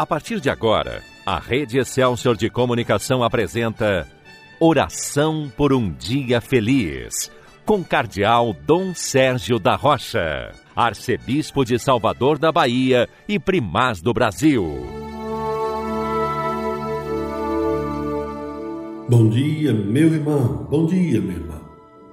A 0.00 0.06
partir 0.06 0.40
de 0.40 0.48
agora, 0.48 1.02
a 1.26 1.38
Rede 1.38 1.78
Excelsior 1.78 2.34
de 2.34 2.48
Comunicação 2.48 3.22
apresenta 3.22 4.08
Oração 4.58 5.52
por 5.54 5.74
um 5.74 5.92
Dia 5.92 6.40
Feliz, 6.40 7.30
com 7.66 7.84
Cardeal 7.84 8.56
Dom 8.66 8.94
Sérgio 8.94 9.58
da 9.58 9.76
Rocha, 9.76 10.52
Arcebispo 10.74 11.66
de 11.66 11.78
Salvador 11.78 12.38
da 12.38 12.50
Bahia 12.50 13.10
e 13.28 13.38
Primaz 13.38 14.00
do 14.00 14.14
Brasil. 14.14 14.64
Bom 19.06 19.28
dia, 19.28 19.74
meu 19.74 20.14
irmão, 20.14 20.66
bom 20.70 20.86
dia, 20.86 21.20
minha 21.20 21.34
irmã. 21.34 21.60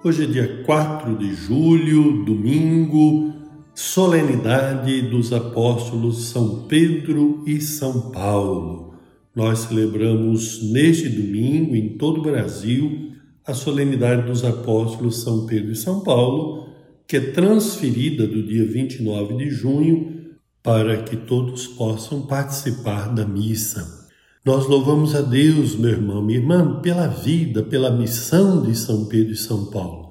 Hoje 0.04 0.26
é 0.26 0.28
dia 0.28 0.64
4 0.66 1.16
de 1.16 1.34
julho, 1.34 2.26
domingo, 2.26 3.37
solenidade 3.78 5.04
dos 5.04 5.32
apóstolos 5.32 6.30
São 6.30 6.64
Pedro 6.64 7.44
e 7.46 7.62
São 7.62 8.10
Paulo. 8.10 8.96
Nós 9.36 9.60
celebramos 9.60 10.64
neste 10.64 11.08
domingo, 11.08 11.76
em 11.76 11.90
todo 11.90 12.18
o 12.18 12.24
Brasil, 12.24 13.12
a 13.46 13.54
solenidade 13.54 14.26
dos 14.26 14.44
apóstolos 14.44 15.22
São 15.22 15.46
Pedro 15.46 15.74
e 15.74 15.76
São 15.76 16.00
Paulo, 16.00 16.70
que 17.08 17.18
é 17.18 17.20
transferida 17.20 18.26
do 18.26 18.42
dia 18.42 18.66
29 18.66 19.36
de 19.36 19.52
junho 19.52 20.32
para 20.64 21.04
que 21.04 21.16
todos 21.16 21.68
possam 21.68 22.24
participar 22.24 23.14
da 23.14 23.28
missa. 23.28 24.10
Nós 24.44 24.66
louvamos 24.66 25.14
a 25.14 25.22
Deus, 25.22 25.76
meu 25.76 25.92
irmão, 25.92 26.24
minha 26.24 26.40
irmã, 26.40 26.82
pela 26.82 27.06
vida, 27.06 27.62
pela 27.62 27.92
missão 27.92 28.64
de 28.64 28.76
São 28.76 29.06
Pedro 29.06 29.34
e 29.34 29.38
São 29.38 29.68
Paulo, 29.68 30.10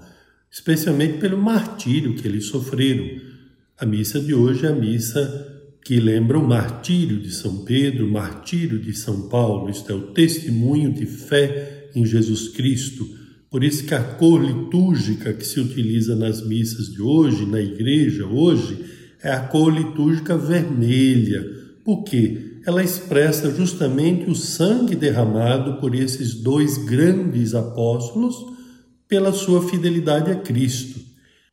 especialmente 0.49 1.19
pelo 1.19 1.37
martírio 1.37 2.15
que 2.15 2.29
eles 2.29 2.47
sofreram 2.47 3.35
a 3.79 3.85
missa 3.85 4.19
de 4.19 4.35
hoje 4.35 4.65
é 4.65 4.71
a 4.71 4.75
missa 4.75 5.53
que 5.85 6.01
lembra 6.01 6.39
o 6.39 6.49
martírio 6.49 7.21
de 7.21 7.31
São 7.31 7.59
Pedro, 7.59 8.07
o 8.07 8.11
martírio 8.11 8.79
de 8.79 8.95
São 8.95 9.29
Paulo, 9.29 9.69
isto 9.69 9.93
é, 9.93 9.95
o 9.95 10.13
testemunho 10.13 10.93
de 10.93 11.05
fé 11.05 11.91
em 11.95 12.05
Jesus 12.05 12.49
Cristo. 12.49 13.07
Por 13.51 13.63
isso 13.63 13.85
que 13.85 13.95
a 13.95 14.03
cor 14.03 14.43
litúrgica 14.43 15.33
que 15.33 15.47
se 15.47 15.61
utiliza 15.61 16.17
nas 16.17 16.45
missas 16.45 16.89
de 16.89 17.03
hoje, 17.03 17.45
na 17.45 17.61
igreja 17.61 18.27
hoje, 18.27 18.79
é 19.23 19.31
a 19.31 19.41
cor 19.41 19.73
litúrgica 19.73 20.37
vermelha. 20.37 21.45
Por 21.85 22.03
quê? 22.03 22.61
Ela 22.67 22.83
expressa 22.83 23.55
justamente 23.55 24.29
o 24.29 24.35
sangue 24.35 24.97
derramado 24.97 25.79
por 25.81 25.95
esses 25.95 26.35
dois 26.35 26.79
grandes 26.79 27.55
apóstolos 27.55 28.37
pela 29.07 29.33
sua 29.33 29.69
fidelidade 29.69 30.31
a 30.31 30.35
Cristo. 30.35 30.96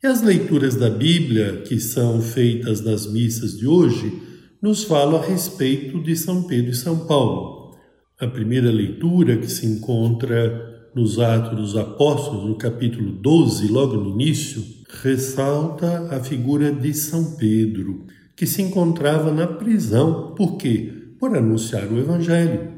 E 0.03 0.07
as 0.07 0.21
leituras 0.21 0.75
da 0.75 0.89
Bíblia, 0.89 1.61
que 1.65 1.79
são 1.79 2.21
feitas 2.21 2.81
nas 2.81 3.09
missas 3.09 3.57
de 3.57 3.65
hoje, 3.65 4.21
nos 4.61 4.83
falam 4.83 5.21
a 5.21 5.25
respeito 5.25 6.03
de 6.03 6.13
São 6.17 6.43
Pedro 6.43 6.71
e 6.71 6.75
São 6.75 7.07
Paulo. 7.07 7.73
A 8.19 8.27
primeira 8.27 8.69
leitura, 8.69 9.37
que 9.37 9.49
se 9.49 9.65
encontra 9.65 10.89
nos 10.93 11.19
Atos 11.19 11.57
dos 11.57 11.77
Apóstolos, 11.77 12.45
no 12.45 12.57
capítulo 12.57 13.13
12, 13.13 13.69
logo 13.69 13.95
no 13.95 14.09
início, 14.09 14.61
ressalta 15.01 16.13
a 16.13 16.21
figura 16.21 16.69
de 16.69 16.93
São 16.93 17.38
Pedro, 17.38 18.05
que 18.35 18.45
se 18.45 18.61
encontrava 18.61 19.31
na 19.31 19.47
prisão. 19.47 20.35
Por 20.35 20.57
quê? 20.57 21.13
Por 21.17 21.33
anunciar 21.33 21.88
o 21.89 21.97
Evangelho. 21.97 22.73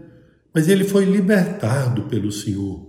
Mas 0.53 0.69
ele 0.69 0.83
foi 0.83 1.05
libertado 1.05 2.03
pelo 2.03 2.31
Senhor. 2.31 2.87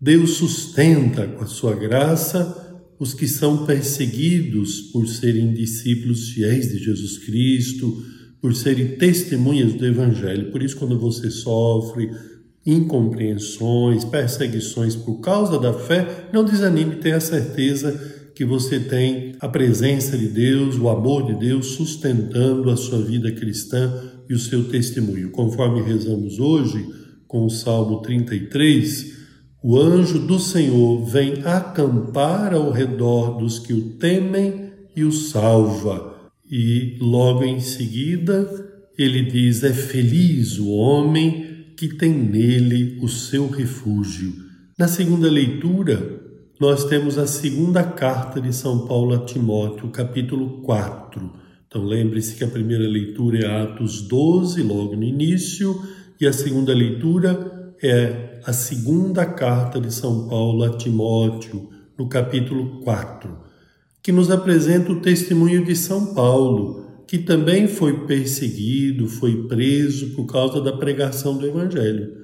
Deus 0.00 0.38
sustenta 0.38 1.26
com 1.26 1.44
a 1.44 1.46
sua 1.46 1.74
graça 1.74 2.61
os 3.02 3.14
que 3.14 3.26
são 3.26 3.66
perseguidos 3.66 4.80
por 4.80 5.08
serem 5.08 5.52
discípulos 5.52 6.28
fiéis 6.28 6.70
de 6.70 6.78
Jesus 6.78 7.18
Cristo, 7.18 8.00
por 8.40 8.54
serem 8.54 8.96
testemunhas 8.96 9.74
do 9.74 9.84
Evangelho. 9.84 10.52
Por 10.52 10.62
isso, 10.62 10.76
quando 10.76 10.96
você 10.96 11.28
sofre 11.28 12.12
incompreensões, 12.64 14.04
perseguições 14.04 14.94
por 14.94 15.16
causa 15.16 15.58
da 15.58 15.72
fé, 15.72 16.28
não 16.32 16.44
desanime, 16.44 16.94
tenha 16.94 17.18
certeza 17.18 18.30
que 18.36 18.44
você 18.44 18.78
tem 18.78 19.34
a 19.40 19.48
presença 19.48 20.16
de 20.16 20.28
Deus, 20.28 20.76
o 20.76 20.88
amor 20.88 21.26
de 21.26 21.40
Deus 21.40 21.72
sustentando 21.72 22.70
a 22.70 22.76
sua 22.76 23.02
vida 23.02 23.32
cristã 23.32 23.92
e 24.30 24.32
o 24.32 24.38
seu 24.38 24.68
testemunho. 24.68 25.32
Conforme 25.32 25.82
rezamos 25.82 26.38
hoje 26.38 26.86
com 27.26 27.44
o 27.46 27.50
Salmo 27.50 28.00
33, 28.00 29.21
o 29.62 29.78
anjo 29.78 30.18
do 30.18 30.38
Senhor 30.40 31.04
vem 31.04 31.42
acampar 31.44 32.52
ao 32.52 32.70
redor 32.70 33.38
dos 33.38 33.60
que 33.60 33.72
o 33.72 33.90
temem 33.90 34.72
e 34.96 35.04
o 35.04 35.12
salva. 35.12 36.30
E 36.50 36.96
logo 37.00 37.44
em 37.44 37.60
seguida 37.60 38.48
ele 38.98 39.22
diz: 39.22 39.62
É 39.62 39.72
feliz 39.72 40.58
o 40.58 40.68
homem 40.70 41.74
que 41.76 41.88
tem 41.88 42.12
nele 42.12 42.98
o 43.00 43.08
seu 43.08 43.48
refúgio. 43.48 44.32
Na 44.76 44.88
segunda 44.88 45.30
leitura, 45.30 46.20
nós 46.60 46.84
temos 46.84 47.16
a 47.16 47.26
segunda 47.26 47.84
carta 47.84 48.40
de 48.40 48.52
São 48.52 48.86
Paulo 48.86 49.14
a 49.14 49.24
Timóteo, 49.24 49.88
capítulo 49.90 50.62
4. 50.62 51.32
Então 51.66 51.84
lembre-se 51.84 52.34
que 52.34 52.44
a 52.44 52.48
primeira 52.48 52.86
leitura 52.86 53.38
é 53.38 53.62
Atos 53.62 54.02
12, 54.02 54.62
logo 54.62 54.96
no 54.96 55.04
início, 55.04 55.80
e 56.20 56.26
a 56.26 56.32
segunda 56.32 56.74
leitura 56.74 57.74
é 57.82 58.31
a 58.44 58.52
segunda 58.52 59.24
carta 59.24 59.80
de 59.80 59.92
São 59.92 60.28
Paulo 60.28 60.64
a 60.64 60.76
Timóteo, 60.76 61.70
no 61.96 62.08
capítulo 62.08 62.80
4, 62.80 63.30
que 64.02 64.10
nos 64.10 64.30
apresenta 64.30 64.90
o 64.90 65.00
testemunho 65.00 65.64
de 65.64 65.76
São 65.76 66.14
Paulo, 66.14 67.04
que 67.06 67.18
também 67.18 67.68
foi 67.68 68.06
perseguido, 68.06 69.06
foi 69.06 69.46
preso 69.46 70.10
por 70.14 70.26
causa 70.26 70.60
da 70.60 70.72
pregação 70.72 71.36
do 71.36 71.46
Evangelho. 71.46 72.22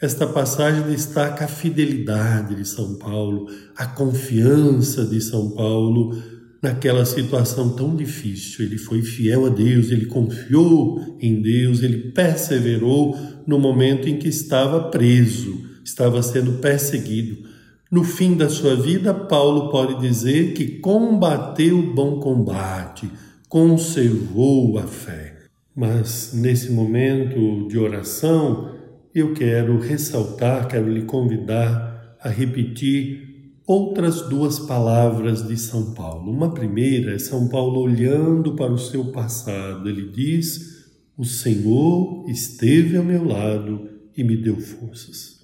Esta 0.00 0.26
passagem 0.26 0.82
destaca 0.84 1.44
a 1.44 1.48
fidelidade 1.48 2.54
de 2.54 2.66
São 2.66 2.94
Paulo, 2.94 3.48
a 3.76 3.86
confiança 3.86 5.04
de 5.04 5.20
São 5.20 5.50
Paulo 5.50 6.16
naquela 6.62 7.04
situação 7.04 7.74
tão 7.74 7.96
difícil. 7.96 8.64
Ele 8.64 8.78
foi 8.78 9.02
fiel 9.02 9.46
a 9.46 9.48
Deus, 9.48 9.90
ele 9.90 10.06
confiou 10.06 11.16
em 11.20 11.40
Deus, 11.40 11.82
ele 11.82 12.10
perseverou 12.10 13.16
no 13.46 13.58
momento 13.58 14.08
em 14.08 14.18
que 14.18 14.28
estava 14.28 14.90
preso, 14.90 15.64
estava 15.84 16.22
sendo 16.22 16.54
perseguido. 16.54 17.48
No 17.90 18.04
fim 18.04 18.36
da 18.36 18.48
sua 18.48 18.76
vida, 18.76 19.12
Paulo 19.12 19.70
pode 19.70 20.00
dizer 20.00 20.52
que 20.52 20.78
combateu 20.78 21.78
o 21.78 21.94
bom 21.94 22.20
combate, 22.20 23.10
conservou 23.48 24.78
a 24.78 24.84
fé. 24.84 25.38
Mas 25.74 26.32
nesse 26.34 26.70
momento 26.70 27.66
de 27.68 27.78
oração, 27.78 28.70
eu 29.14 29.34
quero 29.34 29.78
ressaltar, 29.78 30.68
quero 30.68 30.88
lhe 30.88 31.02
convidar 31.02 32.16
a 32.22 32.28
repetir 32.28 33.29
outras 33.70 34.22
duas 34.22 34.58
palavras 34.58 35.46
de 35.46 35.56
São 35.56 35.94
Paulo. 35.94 36.32
Uma 36.32 36.52
primeira 36.52 37.14
é 37.14 37.18
São 37.20 37.48
Paulo 37.48 37.78
olhando 37.78 38.56
para 38.56 38.72
o 38.72 38.78
seu 38.78 39.12
passado. 39.12 39.88
Ele 39.88 40.10
diz: 40.10 40.90
O 41.16 41.24
Senhor 41.24 42.28
esteve 42.28 42.96
ao 42.96 43.04
meu 43.04 43.22
lado 43.22 43.88
e 44.16 44.24
me 44.24 44.36
deu 44.36 44.58
forças. 44.58 45.38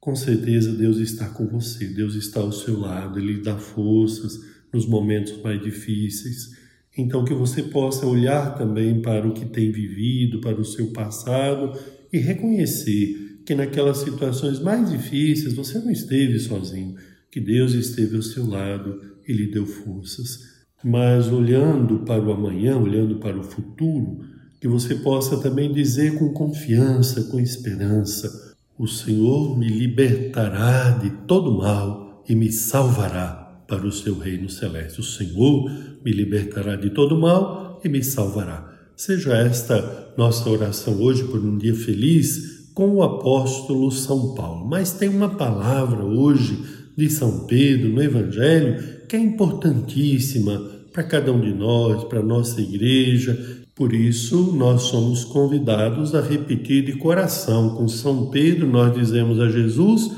Com 0.00 0.16
certeza 0.16 0.72
Deus 0.72 0.96
está 0.96 1.28
com 1.28 1.46
você, 1.46 1.86
Deus 1.86 2.14
está 2.14 2.40
ao 2.40 2.50
seu 2.50 2.80
lado, 2.80 3.18
Ele 3.18 3.42
dá 3.42 3.58
forças 3.58 4.40
nos 4.72 4.86
momentos 4.88 5.36
mais 5.42 5.60
difíceis. 5.60 6.56
Então, 6.96 7.26
que 7.26 7.34
você 7.34 7.62
possa 7.62 8.06
olhar 8.06 8.56
também 8.56 9.02
para 9.02 9.28
o 9.28 9.34
que 9.34 9.44
tem 9.44 9.70
vivido, 9.70 10.40
para 10.40 10.58
o 10.58 10.64
seu 10.64 10.92
passado 10.92 11.78
e 12.10 12.16
reconhecer 12.16 13.42
que 13.44 13.54
naquelas 13.54 13.98
situações 13.98 14.60
mais 14.60 14.90
difíceis 14.90 15.52
você 15.52 15.78
não 15.78 15.90
esteve 15.90 16.38
sozinho 16.38 16.94
que 17.36 17.40
Deus 17.42 17.74
esteve 17.74 18.16
ao 18.16 18.22
seu 18.22 18.46
lado 18.46 18.98
e 19.28 19.30
lhe 19.30 19.50
deu 19.50 19.66
forças. 19.66 20.38
Mas 20.82 21.28
olhando 21.28 21.98
para 21.98 22.22
o 22.22 22.32
amanhã, 22.32 22.78
olhando 22.78 23.16
para 23.16 23.38
o 23.38 23.42
futuro, 23.42 24.20
que 24.58 24.66
você 24.66 24.94
possa 24.94 25.36
também 25.36 25.70
dizer 25.70 26.18
com 26.18 26.32
confiança, 26.32 27.24
com 27.24 27.38
esperança: 27.38 28.56
O 28.78 28.86
Senhor 28.86 29.58
me 29.58 29.68
libertará 29.68 30.92
de 30.92 31.10
todo 31.26 31.58
mal 31.58 32.24
e 32.26 32.34
me 32.34 32.50
salvará 32.50 33.62
para 33.68 33.86
o 33.86 33.92
seu 33.92 34.18
reino 34.18 34.48
celeste. 34.48 35.00
O 35.00 35.04
Senhor 35.04 35.70
me 36.02 36.12
libertará 36.12 36.74
de 36.74 36.88
todo 36.88 37.20
mal 37.20 37.78
e 37.84 37.88
me 37.90 38.02
salvará. 38.02 38.74
Seja 38.96 39.36
esta 39.36 40.14
nossa 40.16 40.48
oração 40.48 41.02
hoje 41.02 41.24
por 41.24 41.44
um 41.44 41.58
dia 41.58 41.74
feliz 41.74 42.70
com 42.72 42.94
o 42.94 43.02
apóstolo 43.02 43.92
São 43.92 44.34
Paulo. 44.34 44.66
Mas 44.66 44.94
tem 44.94 45.10
uma 45.10 45.28
palavra 45.28 46.02
hoje 46.02 46.85
de 46.96 47.10
São 47.10 47.46
Pedro 47.46 47.90
no 47.90 48.02
Evangelho, 48.02 48.82
que 49.08 49.16
é 49.16 49.18
importantíssima 49.18 50.58
para 50.92 51.02
cada 51.02 51.32
um 51.32 51.40
de 51.40 51.52
nós, 51.52 52.04
para 52.04 52.20
a 52.20 52.24
nossa 52.24 52.60
igreja. 52.60 53.64
Por 53.74 53.92
isso, 53.92 54.54
nós 54.56 54.82
somos 54.82 55.24
convidados 55.24 56.14
a 56.14 56.22
repetir 56.22 56.84
de 56.84 56.94
coração. 56.94 57.76
Com 57.76 57.86
São 57.86 58.30
Pedro, 58.30 58.66
nós 58.66 58.94
dizemos 58.94 59.38
a 59.38 59.48
Jesus: 59.48 60.10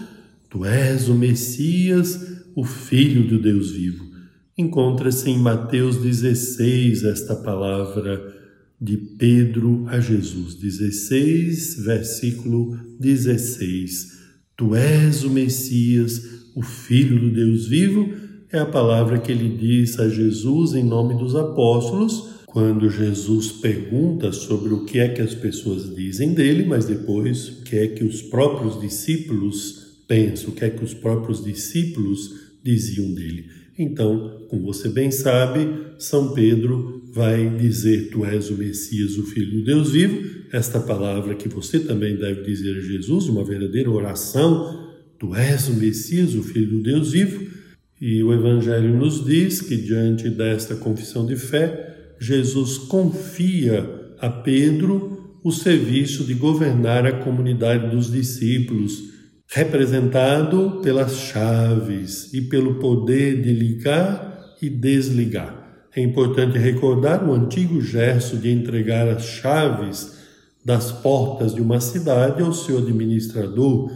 Tu 0.49 0.65
és 0.65 1.09
o 1.09 1.15
Messias, 1.15 2.45
o 2.55 2.63
Filho 2.63 3.27
do 3.27 3.41
Deus 3.41 3.73
vivo. 3.73 4.07
Encontra-se 4.57 5.29
em 5.29 5.39
Mateus 5.39 5.97
16 5.97 7.03
esta 7.03 7.35
palavra: 7.35 8.39
de 8.81 8.97
Pedro 8.97 9.85
a 9.89 9.99
Jesus. 9.99 10.55
16, 10.55 11.83
versículo 11.85 12.79
16. 13.01 14.19
Tu 14.57 14.75
és 14.75 15.25
o 15.25 15.31
Messias, 15.31 16.38
o 16.59 16.63
Filho 16.63 17.21
do 17.21 17.31
Deus 17.31 17.69
vivo, 17.69 18.13
é 18.51 18.59
a 18.59 18.67
palavra 18.67 19.19
que 19.19 19.31
ele 19.31 19.57
diz 19.57 19.97
a 20.01 20.09
Jesus 20.09 20.75
em 20.75 20.83
nome 20.83 21.17
dos 21.17 21.37
apóstolos, 21.37 22.31
quando 22.47 22.91
Jesus 22.91 23.53
pergunta 23.53 24.33
sobre 24.33 24.75
o 24.75 24.85
que 24.85 24.99
é 24.99 25.09
que 25.09 25.23
as 25.23 25.35
pessoas 25.35 25.95
dizem 25.95 26.35
dele, 26.35 26.65
mas 26.65 26.85
depois 26.85 27.49
o 27.49 27.63
que 27.63 27.77
é 27.77 27.87
que 27.87 28.03
os 28.03 28.23
próprios 28.23 28.81
discípulos 28.81 30.01
pensam, 30.09 30.49
o 30.49 30.53
que 30.53 30.65
é 30.65 30.71
que 30.71 30.83
os 30.83 30.95
próprios 30.95 31.45
discípulos 31.45 32.35
diziam 32.65 33.15
dele. 33.15 33.45
Então, 33.79 34.47
como 34.49 34.67
você 34.67 34.89
bem 34.89 35.13
sabe, 35.13 35.69
São 35.97 36.35
Pedro 36.35 37.09
vai 37.13 37.57
dizer: 37.57 38.11
Tu 38.11 38.25
és 38.25 38.51
o 38.51 38.59
Messias, 38.59 39.17
o 39.17 39.23
Filho 39.27 39.61
do 39.61 39.65
Deus 39.65 39.93
vivo. 39.93 40.39
Esta 40.53 40.81
palavra 40.81 41.37
que 41.37 41.49
você 41.49 41.79
também 41.79 42.17
deve 42.17 42.43
dizer 42.43 42.77
a 42.77 42.81
Jesus, 42.81 43.29
uma 43.29 43.45
verdadeira 43.45 43.89
oração: 43.89 44.88
Tu 45.19 45.35
és 45.35 45.69
o 45.69 45.75
Messias, 45.75 46.35
o 46.35 46.43
Filho 46.43 46.79
do 46.79 46.83
Deus 46.83 47.13
vivo. 47.13 47.47
E 48.01 48.23
o 48.23 48.33
Evangelho 48.33 48.97
nos 48.97 49.25
diz 49.25 49.61
que, 49.61 49.77
diante 49.77 50.31
desta 50.31 50.77
confissão 50.77 51.27
de 51.27 51.37
fé, 51.37 52.15
Jesus 52.21 52.79
confia 52.79 53.89
a 54.21 54.31
Pedro 54.31 55.39
o 55.43 55.51
serviço 55.51 56.25
de 56.25 56.35
governar 56.35 57.07
a 57.07 57.13
comunidade 57.13 57.91
dos 57.95 58.11
discípulos 58.11 59.09
representado 59.51 60.81
pelas 60.83 61.17
chaves 61.17 62.33
e 62.35 62.43
pelo 62.43 62.75
poder 62.75 63.41
de 63.41 63.53
ligar 63.53 64.57
e 64.61 64.69
desligar. 64.69 65.87
É 65.97 66.03
importante 66.03 66.59
recordar 66.59 67.27
o 67.27 67.33
antigo 67.33 67.81
gesto 67.81 68.37
de 68.37 68.51
entregar 68.51 69.09
as 69.09 69.25
chaves 69.25 70.19
das 70.65 70.93
portas 70.93 71.55
de 71.55 71.63
uma 71.63 71.81
cidade 71.81 72.43
ao 72.43 72.53
seu 72.53 72.79
administrador. 72.79 73.91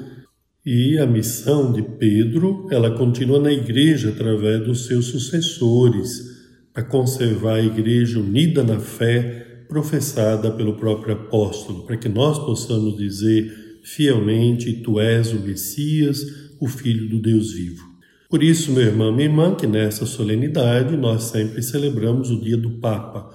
E 0.65 0.97
a 0.97 1.07
missão 1.07 1.73
de 1.73 1.83
Pedro, 1.83 2.69
ela 2.71 2.97
continua 2.97 3.41
na 3.41 3.53
igreja 3.53 4.11
através 4.11 4.65
dos 4.65 4.87
seus 4.87 5.07
sucessores, 5.07 6.31
para 6.73 6.85
conservar 6.85 7.55
a 7.55 7.65
igreja 7.65 8.21
unida 8.21 8.63
na 8.63 8.79
fé 8.79 9.65
professada 9.69 10.53
pelo 10.53 10.77
próprio 10.77 11.15
apóstolo, 11.15 11.85
para 11.85 11.97
que 11.97 12.09
nós 12.09 12.39
possamos 12.39 12.97
dizer 12.97 13.81
fielmente: 13.83 14.73
Tu 14.73 15.01
és 15.01 15.33
o 15.33 15.41
Messias, 15.41 16.25
o 16.61 16.69
Filho 16.69 17.09
do 17.09 17.21
Deus 17.21 17.53
vivo. 17.53 17.83
Por 18.31 18.41
isso, 18.41 18.71
meu 18.71 18.85
irmão, 18.85 19.13
minha 19.13 19.29
irmã, 19.29 19.57
que 19.57 19.67
nessa 19.67 20.07
solenidade 20.07 20.97
nós 20.97 21.25
sempre 21.25 21.61
celebramos 21.61 22.31
o 22.31 22.41
dia 22.41 22.57
do 22.57 22.79
Papa. 22.79 23.31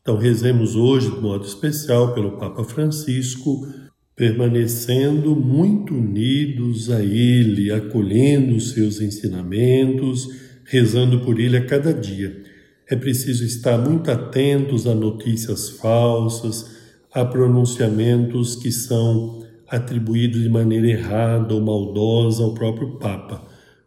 Então, 0.00 0.16
rezemos 0.16 0.74
hoje, 0.74 1.08
de 1.08 1.20
modo 1.20 1.46
especial, 1.46 2.12
pelo 2.12 2.32
Papa 2.32 2.64
Francisco, 2.64 3.68
permanecendo 4.22 5.34
muito 5.34 5.96
unidos 5.96 6.88
a 6.92 7.02
Ele, 7.02 7.72
acolhendo 7.72 8.54
os 8.54 8.70
seus 8.70 9.00
ensinamentos, 9.00 10.28
rezando 10.64 11.22
por 11.22 11.40
Ele 11.40 11.56
a 11.56 11.66
cada 11.66 11.92
dia. 11.92 12.40
É 12.88 12.94
preciso 12.94 13.44
estar 13.44 13.76
muito 13.76 14.12
atentos 14.12 14.86
a 14.86 14.94
notícias 14.94 15.70
falsas, 15.70 16.70
a 17.12 17.24
pronunciamentos 17.24 18.54
que 18.54 18.70
são 18.70 19.42
atribuído 19.68 20.38
de 20.38 20.48
maneira 20.48 20.86
errada 20.86 21.52
ou 21.52 21.60
maldosa 21.60 22.44
ao 22.44 22.54
próprio 22.54 23.00
Papa. 23.00 23.42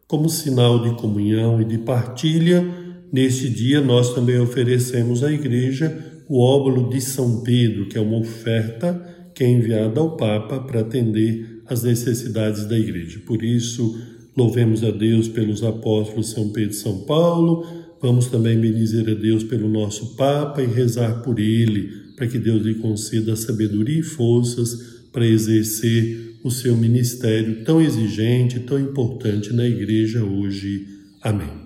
Como 0.06 0.28
sinal 0.28 0.82
de 0.82 1.00
comunhão 1.00 1.62
e 1.62 1.64
de 1.64 1.78
partilha, 1.78 2.62
neste 3.10 3.48
dia 3.48 3.80
nós 3.80 4.12
também 4.12 4.38
oferecemos 4.38 5.24
à 5.24 5.32
Igreja 5.32 5.96
o 6.28 6.42
óbolo 6.42 6.90
de 6.90 7.00
São 7.00 7.42
Pedro, 7.42 7.88
que 7.88 7.96
é 7.96 8.00
uma 8.02 8.18
oferta 8.18 9.05
que 9.36 9.44
é 9.44 9.50
enviada 9.50 10.00
ao 10.00 10.16
Papa 10.16 10.58
para 10.60 10.80
atender 10.80 11.60
às 11.66 11.82
necessidades 11.82 12.64
da 12.64 12.76
Igreja. 12.76 13.20
Por 13.26 13.44
isso, 13.44 14.00
louvemos 14.34 14.82
a 14.82 14.90
Deus 14.90 15.28
pelos 15.28 15.62
apóstolos 15.62 16.30
São 16.30 16.48
Pedro 16.48 16.70
e 16.70 16.74
São 16.74 17.00
Paulo, 17.00 17.66
vamos 18.00 18.28
também 18.28 18.58
bendizer 18.58 19.06
a 19.10 19.14
Deus 19.14 19.44
pelo 19.44 19.68
nosso 19.68 20.16
Papa 20.16 20.62
e 20.62 20.66
rezar 20.66 21.22
por 21.22 21.38
ele, 21.38 21.90
para 22.16 22.26
que 22.26 22.38
Deus 22.38 22.62
lhe 22.62 22.76
conceda 22.76 23.36
sabedoria 23.36 23.98
e 23.98 24.02
forças 24.02 25.02
para 25.12 25.26
exercer 25.26 26.38
o 26.42 26.50
seu 26.50 26.74
ministério 26.74 27.62
tão 27.62 27.78
exigente, 27.78 28.60
tão 28.60 28.80
importante 28.80 29.52
na 29.52 29.66
igreja 29.66 30.24
hoje. 30.24 30.86
Amém. 31.20 31.65